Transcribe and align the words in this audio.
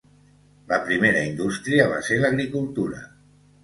La 0.71 0.79
primera 0.87 1.23
indústria 1.33 1.87
va 1.95 2.03
ser 2.11 2.21
l'agricultura. 2.25 3.09